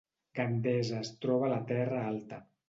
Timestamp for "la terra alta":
1.53-2.43